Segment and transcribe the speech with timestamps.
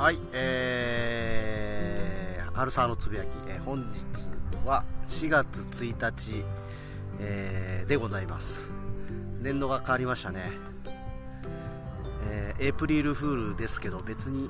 [0.00, 4.00] はい、えー、春沢のつぶやき、えー本日
[4.66, 6.42] は4月1日、
[7.20, 8.70] えーでございます。
[9.42, 10.52] 年度が変わりましたね。
[12.30, 14.48] えーエイプリルフールですけど、別に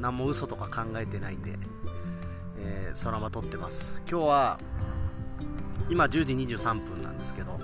[0.00, 1.58] 何も嘘とか考えてないんで、
[2.60, 3.92] えー、空間撮ってます。
[4.08, 4.60] 今日は、
[5.90, 7.58] 今10時23分なんですけど、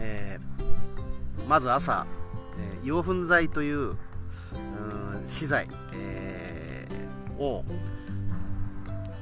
[0.00, 2.04] えーまず朝、
[2.58, 3.96] えー養粉剤という
[5.30, 7.64] 資材、えーを、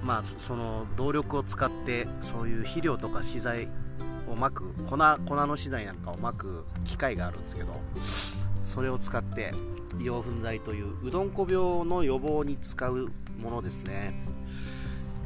[0.03, 3.69] まあ、その動力を使ってそういう肥料とか資材
[4.29, 4.97] をまく粉粉
[5.47, 7.69] の資材なんかをまく機械があるんですけど
[8.75, 9.55] それを使って
[10.01, 14.15] 養粉剤といううどんこ病の予防に使うものですね、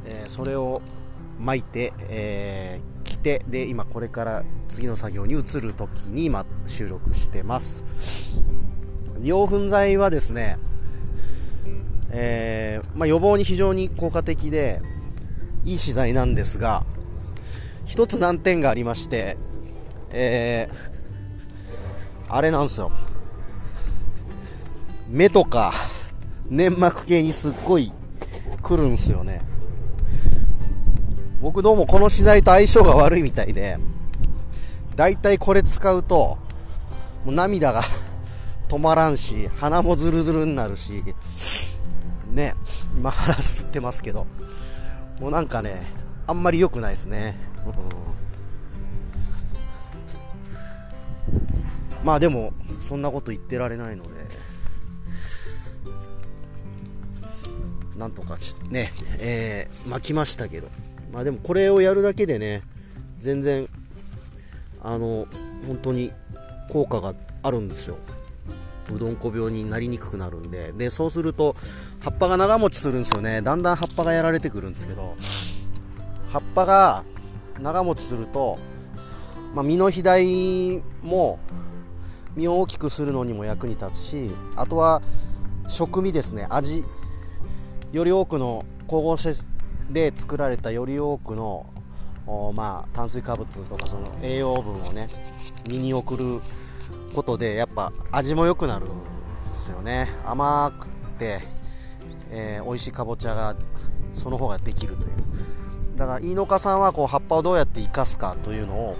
[0.05, 0.81] えーそれを
[1.39, 7.83] 巻いて、えー着てで今これから次の作業に移る時に今収録してます。
[9.21, 10.57] 養粉剤はですね、
[12.15, 14.81] えーまあ、予防に非常に効果的で
[15.65, 16.85] いい資材なんですが
[17.85, 19.35] 一つ難点がありまして、
[20.11, 20.93] えー
[22.29, 22.91] あれなんですよ。
[25.07, 25.71] 目とか
[26.49, 27.91] 粘膜系にすっごい
[28.59, 29.41] 来るんですよね。
[31.39, 33.77] 僕どうもこの資材と相性が悪いみたいで
[34.95, 36.39] だいたいこれ使うと
[37.23, 37.83] もう涙が
[38.67, 41.03] 止まらんし鼻もズルズルになるし
[42.33, 42.55] ね
[42.97, 44.25] 今腹吸ってますけど
[45.19, 45.83] もうなんかね
[46.27, 47.69] あんまり良くないですね、う
[52.03, 52.05] ん。
[52.05, 54.23] まあでもそんなこと言ってられないので。
[57.97, 58.37] なんとか
[58.69, 60.67] ねえー巻きましたけど。
[61.13, 62.63] まあでもこれをやるだけでね
[63.19, 63.69] 全然
[64.81, 65.27] あの
[65.67, 66.11] 本当に
[66.69, 67.13] 効果が
[67.43, 67.97] あるんですよ。
[68.93, 70.71] うどんこ病になりにくくなるんで。
[70.71, 71.55] でそうすると
[71.99, 73.41] 葉っぱが長持ちするんですよね。
[73.41, 75.15] だんだん葉っぱがやられてくるんですけど。
[76.31, 77.03] 葉っぱが
[77.61, 78.57] 長持ちすると、
[79.53, 81.37] まあ、実の肥大も
[82.35, 85.03] 実を大きくするのにも役に立つしあとは
[85.67, 86.47] 食味ですね。
[86.49, 86.83] 味。
[87.91, 89.33] より多くの光合成
[89.91, 91.67] で作られたより多くの
[92.55, 95.09] まあ炭水化物とかその栄養分をね
[95.69, 96.41] 身に送る
[97.13, 98.93] ことでやっぱ味も良くなるんで
[99.65, 100.09] すよね。
[100.25, 100.87] 甘く
[101.19, 101.41] て、
[102.31, 103.55] えー美味しいかぼちゃが
[104.15, 105.09] その方ができるという。
[105.97, 108.97] だから飯農家さんはこう葉っぱをどうやって生かすかというのを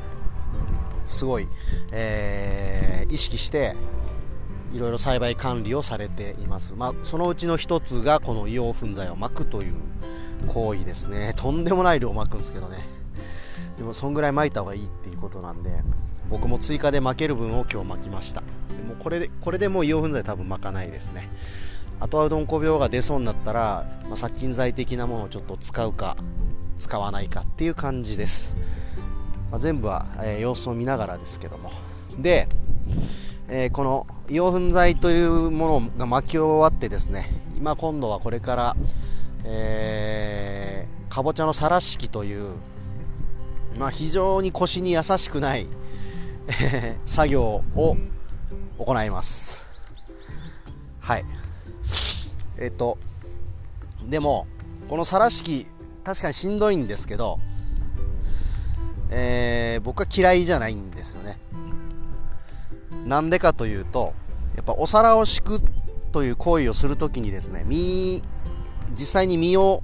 [1.08, 1.48] すごい、
[1.92, 3.76] えー意識して
[4.74, 9.74] いろいろ栽培管理をされています、まあ、そのうちの一つがこの硫黄粉剤をまくという
[10.48, 11.34] 行為ですね。
[11.38, 13.03] とんでもない量まくんですけどね。
[13.78, 15.72] でもそんぐらい撒いた方がいいっていうことなんで
[16.30, 18.42] 僕も追加で撒ける分を今日撒きました。
[18.42, 18.46] で
[18.88, 21.30] もこれでこれでもう硫黄粉剤多分撒かないですね。
[22.00, 26.18] あとはうどんこ病が出そうになったら、まあ、殺菌剤的なものをちょっと使うか
[26.78, 28.54] 使わないかっていう感じです、
[29.52, 31.72] まあ全部は、えー様子を見ながらですけども。
[32.18, 32.50] で、
[33.48, 38.76] えーこの硫黄粉剤というものが巻き終わってですね今今度はこれから、
[39.46, 42.56] えーかぼちゃのさらし器という、
[43.78, 45.68] まあ、非常に腰に優しくない
[47.06, 47.98] 作業を
[48.78, 49.62] 行います。
[51.00, 51.26] はい。
[52.58, 52.98] えっ、と
[54.10, 54.48] でも
[54.90, 55.68] このさらし器
[56.04, 57.40] 確かにしんどいんですけど、
[59.10, 61.38] えー僕は嫌いじゃないんですよね。
[63.06, 64.14] なんでかというと
[64.56, 65.62] やっぱお皿を敷く
[66.12, 68.24] という行為をするときにですね身
[68.98, 69.82] 実際に身を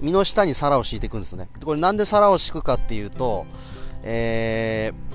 [0.00, 1.48] 身の下に皿を敷いていくんですね。
[1.64, 3.46] これなんで皿を敷くかっていうと、
[4.02, 5.10] えー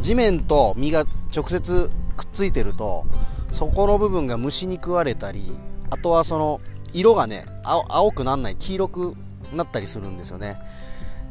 [0.00, 3.06] 地面と身が直接くっついてると
[3.52, 5.52] そこの部分が虫に食われたり
[5.90, 6.60] あとはその
[6.92, 9.14] 色がね青青くなんない黄色く
[9.54, 10.58] なったりするんですよね。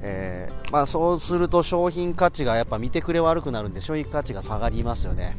[0.01, 5.35] えーまあ、そうすると商品価値がやっぱ見てくれ悪くなるんで商品価値が下がりますよね。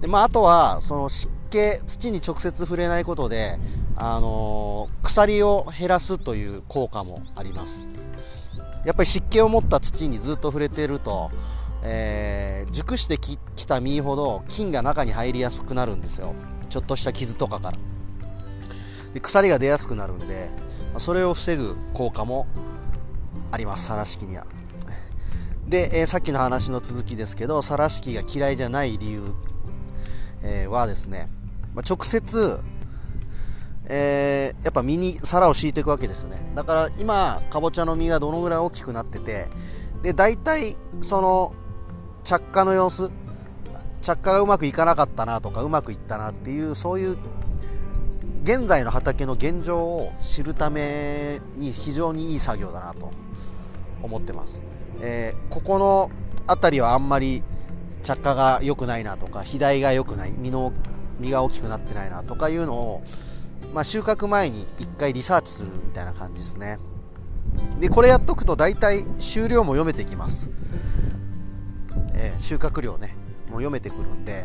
[0.00, 1.08] で、まあ、あとはその
[1.86, 3.58] 土に直接触れないことで、
[3.96, 7.86] あのー鎖を減らすという効果もあります。
[8.84, 11.30] やっぱり湿気を持った土にずっと触れてると、
[11.82, 16.34] えー熟してきた実ほど菌が中に入りやすくなるんですよ。
[16.68, 17.78] ちょっとした傷とかから。
[19.12, 20.48] で鎖が出やすくなるんで
[20.98, 22.46] それを防ぐ効果も
[23.50, 24.46] あります、サラシキには。
[25.68, 29.22] で、えーさっきの話の続きですけど、サラシキが嫌いじゃない理由、
[30.42, 31.28] えーはですね、
[31.74, 32.58] まあ、直接、
[33.86, 36.36] えーやっぱ身に皿を敷いていくわけですよね。
[36.54, 39.48] だから今、かぼちゃの実がどのぐらい大きくなってて、
[40.02, 41.54] で、大体、その、
[42.24, 43.10] 着火の様子、
[44.02, 47.16] 着火がうまくいかなかったなとか、うまくいったなっていう、そういう
[48.42, 53.12] 現在の畑の現状を知るために非常にいい作業だなと
[54.02, 54.60] 思ってます、
[55.00, 56.10] えー、ここの
[56.46, 57.42] 辺りはあんまり
[58.02, 60.72] 着火が良くないなとか肥大が良くない実の
[61.20, 63.02] 実が大きくなってないなとかいうのを、
[63.74, 66.78] まあ、収穫前に1回リサーチするみたいな感じですね。
[67.78, 70.50] でこれやっとくと大体収量も読めてきます、
[72.14, 73.16] えー、収穫量ね
[73.48, 74.44] もう読めてくるんで。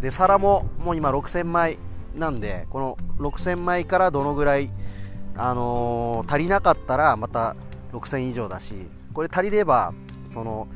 [0.00, 1.78] で皿ももう今6000枚
[2.14, 4.70] なんでこの6000枚からどのぐらい、
[5.36, 7.56] あのー、足りなかったらまた
[7.92, 8.74] 6000以上だし
[9.12, 9.92] これ足りれば
[10.32, 10.68] その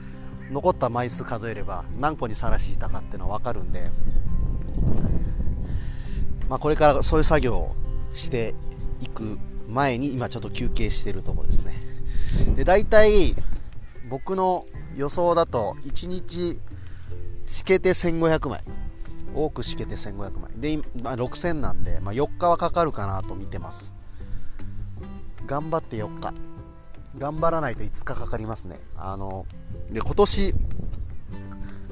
[0.50, 3.90] 残った枚数数えれば何個にさらしたかっていうのは分かるんで、
[6.48, 7.76] まあ、これからそういう作業を
[8.14, 8.54] して
[9.00, 9.38] いく
[9.68, 11.82] 前に今ちょっと休憩してるところですね。
[12.56, 13.34] で大体
[14.08, 14.64] 僕の
[14.96, 16.58] 予想だと1日
[17.46, 18.62] しけて1500枚。
[19.34, 20.50] 多くしけて1500枚。
[20.56, 23.90] で、まあ、6000なんで、まあ、4日はかかるかなと見てます。
[25.46, 26.34] 頑張って4日。
[27.18, 28.78] 頑張らないと5日かかりますね。
[28.96, 29.46] あの
[29.90, 30.54] で今年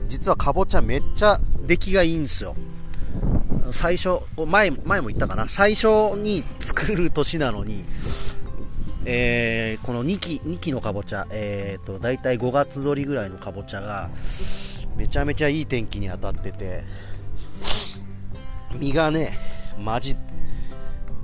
[0.09, 2.57] 実はかぼちゃめっちゃ出来がいいんですよ。
[3.73, 5.49] 最初前前も言ったかな。
[5.49, 7.85] 最初に作る年なのに
[9.05, 14.11] えー、この2期 ,2 期のかぼちゃ、えーと、大体5月取りぐらいのかぼちゃが
[14.97, 16.85] めちゃめちゃいい天気に当たってて
[18.79, 19.39] 実がね
[19.79, 20.17] マジ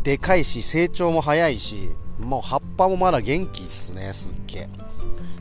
[0.03, 4.69] でかいし成長も早いしもう葉っぱもまだ元気っすねすっげえ。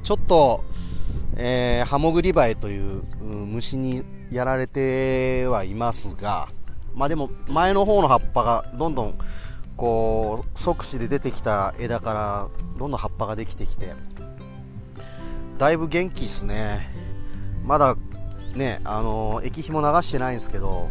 [0.04, 0.64] ちょっと、
[1.38, 6.50] えー、ハモグリバエという、うん、虫にやられてはいますが
[6.96, 9.16] まあでも前の方の葉っぱがどんどん
[9.78, 12.48] こう即死で出てきた枝から
[12.80, 13.94] どんどん葉っぱができてきて
[15.58, 16.90] だいぶ元気っすね。
[17.66, 17.96] まだ
[18.56, 20.90] ねあの液肥も流してないんですけど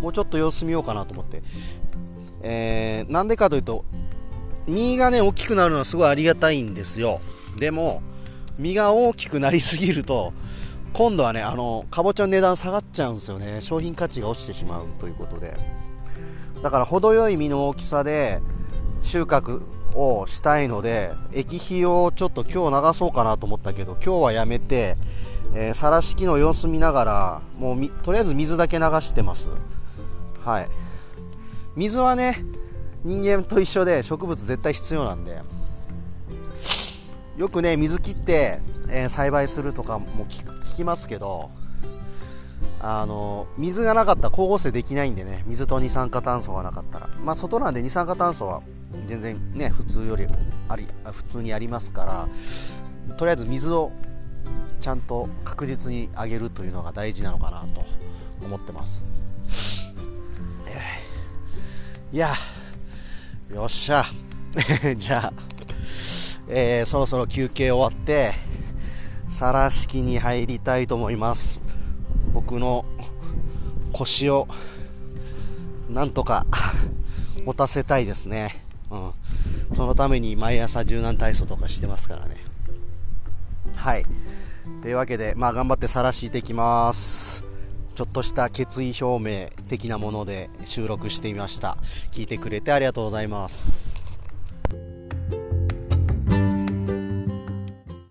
[0.00, 1.42] もうちょっと様子見ようかなと思って。
[2.46, 3.86] えー、なんでかというと
[4.66, 7.20] 実がね大きくなるのはすごいありがたいんですよ。
[7.58, 8.02] でも
[8.58, 10.32] 実が大きくなりすぎると
[10.94, 13.60] 今度はねあのかぼちゃの値段下がっちゃうんですよね。
[13.60, 15.56] 商品価値が落ちてしまうということで。
[16.62, 18.40] だから程よい実の大きさで
[19.02, 19.60] 収穫
[19.96, 24.96] をしたいので液肥をちょっと今日流そうかなと思ったけど今日はやめて、
[25.54, 29.48] え、さらし機の様子見ながらもうとりあえず水だけ流してます。
[30.44, 30.68] はい。
[31.74, 32.44] 水はね
[33.02, 35.42] 人間と一緒で植物絶対必要なんで。
[37.36, 41.50] よくね水切って、えー、栽培するとかも聞きますけど
[42.80, 47.08] あの水がなかったら光合成できないんでね水と二酸化炭素がなかったら。
[47.22, 48.62] まあ外なんで二酸化炭素は
[49.08, 50.26] 全然ね普通より
[50.68, 52.04] あり普通にありますか
[53.08, 53.90] らとりあえず水を
[54.80, 57.84] ちゃんと確実にあげるというのが大事なのかなと
[58.42, 59.02] 思ってます。
[62.12, 62.34] いや
[63.52, 64.04] よっしゃ。
[64.96, 65.53] じゃあ、
[66.48, 68.34] えー、そろそろ休憩終わって
[69.30, 71.60] 皿敷に入りたいと思います
[72.32, 72.84] 僕の
[73.92, 74.48] 腰を
[75.88, 76.46] なんとか
[77.44, 78.64] 持たせたいですね。
[78.90, 79.76] うん。
[79.76, 82.36] そのために毎朝柔軟体操とかしてますからね。
[83.76, 84.04] はい。
[84.82, 87.44] というわけで、まあ頑張って晒していきます。
[87.94, 91.76] ちょっとした決意表明的なもので収録してみました。
[92.12, 93.83] 聞いてくれてありがとうございます。